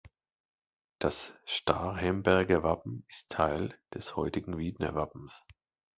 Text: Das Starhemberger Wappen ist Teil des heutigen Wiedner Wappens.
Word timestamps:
Das 0.97 1.31
Starhemberger 1.45 2.63
Wappen 2.63 3.05
ist 3.07 3.29
Teil 3.29 3.77
des 3.93 4.15
heutigen 4.15 4.57
Wiedner 4.57 4.95
Wappens. 4.95 5.43